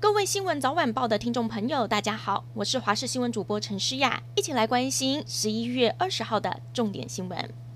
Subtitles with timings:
[0.00, 7.67] 各位新闻早晚报的听众朋友，大家好，我是华视新闻主播陈诗雅，一起来关心十一月二十号的重点新闻。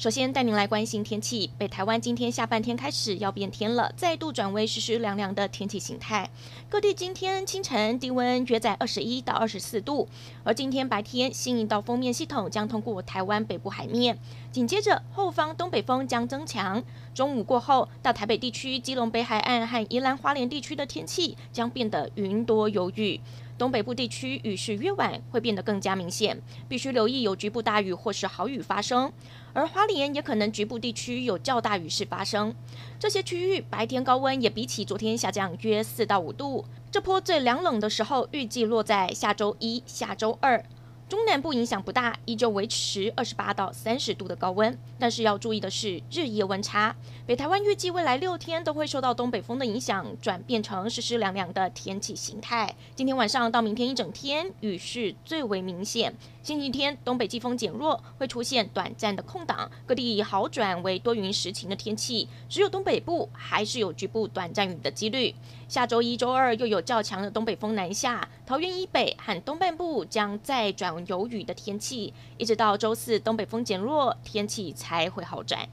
[0.00, 6.30] 首先带您来关心天气，北台湾今天下半天开始要变天了，再度转为湿湿凉凉的天气形态。
[6.70, 10.08] 各地今天清晨低温约在二十一到二十四度，
[10.42, 14.18] 而今天白天新一道锋面系统将通过台湾北部海面，
[14.50, 16.82] 紧接着后方东北风将增强。
[17.12, 23.20] 中午过后到台北地区、基隆北海岸和宜兰花莲地区的天气将变得云多有雨。
[23.60, 29.12] 东北部地区雨势越晚会变得更加明显，必须留意有局部大雨或是豪雨发生。
[29.52, 32.54] 而花莲也可能局部地区有较大雨势发生。
[32.98, 36.64] 这些区域白天高温也比起昨天下降约四到五度。
[36.90, 40.64] 这波最凉冷的时候预计落在下周一、下周二。
[41.10, 44.78] 中南部影响不大，依旧维持二十八到三十度的高温。
[44.96, 46.94] 但是要注意的是日夜温差。
[47.26, 52.72] 北台湾预计未来六天都会受到东北风的影响，转变成湿湿凉凉的天气形态。
[52.94, 56.14] 今天晚上到明天一整天雨势最为明显。
[56.44, 62.28] 星期天东北季风减弱，会出现短暂的空档，各地好转为多云时晴的天气。
[62.48, 65.34] 只有东北部还是有局部短暂雨的几率。
[65.68, 75.68] 下周一、周二又有较强的东北风南下，桃园以北和东半部将再转有雨的天气，一直到周四东北风减弱，天气才会好转。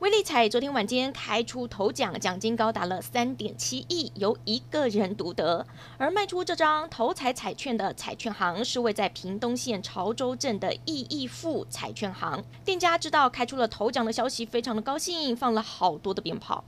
[0.00, 5.66] 威力彩昨天晚间开出头奖，奖金高达了三点七亿，由一个人独得。
[5.96, 12.44] 而卖出这张头彩彩券的彩券行是位在屏东县潮州镇的义义富彩券行。
[12.66, 16.62] 店家知道开出了头奖的消息，非常的高兴，放了好多的鞭炮。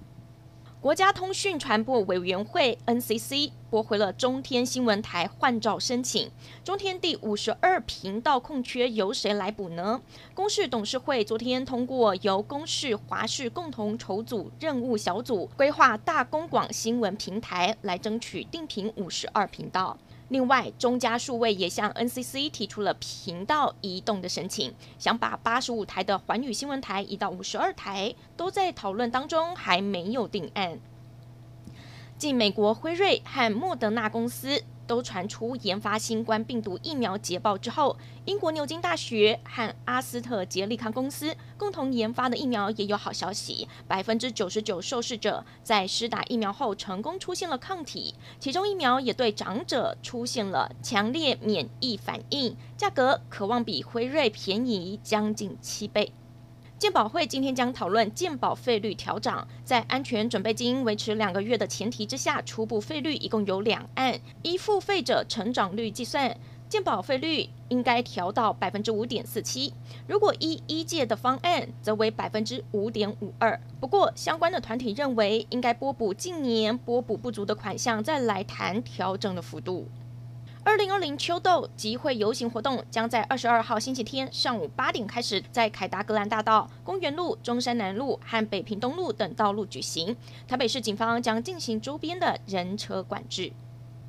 [0.82, 6.28] 国家通讯传播委员会 NCC 驳回了中天新闻台换照申请。
[6.64, 10.00] 中天第五十二频道空缺由谁来补呢？
[10.34, 19.96] 公视董事会昨天通过由公视、华视共同筹组任务小组，规划大公广新闻平台来争取定频五十二频道。
[20.32, 30.80] 另外，中加数位也向 NCC 提出了频道移动的申请，想把八十五台的环宇新闻台移到五十二台，都在讨论当中，还没有定案。
[32.16, 56.12] 继美国辉瑞和莫德纳公司都传出研发新冠病毒疫苗捷报之后，英国牛津大学和阿斯特捷利康公司共同研发的疫苗也有好消息，百分之九十九受试者在施打疫苗后成功出现了抗体，其中疫苗也对长者出现了强烈免疫反应，价格可望比辉瑞便宜将近七倍。
[56.82, 66.36] 健保会今天将讨论健保费率调涨，在安全准备金维持两个月的前提之下，初步费率一共有两案，依付费者成长率计算，
[66.68, 69.72] 健保费率应该调到百分之五点四七。
[70.08, 73.60] 如果依一届的方案，则为百分之五点五二。
[73.78, 79.86] 不过，相关的团体认为，应该拨补近年拨补不足的款项，再来谈调整的幅度。
[80.64, 90.16] 二零二零秋斗集会游行活动将在二十二号星期天上午八点开始，在凯达格兰大道、公园路、中山南路和北平东路等道路举行。
[90.46, 93.52] 台北市警方将进行周边的人车管制。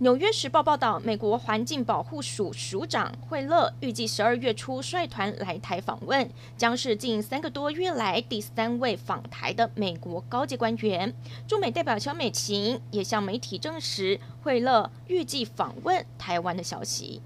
[0.04, 11.14] 纽约时报报道，美国环境保护署署长惠勒预计十二月初率团来台访问，将是近三个多月来第三位访台的美国高级官员。
[11.48, 17.22] 驻美代表萧美琴也向媒体证实惠勒预计访问台湾的消息。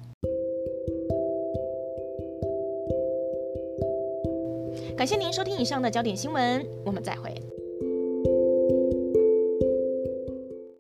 [4.96, 7.34] 感谢您收听以上的焦点新闻，我们再会。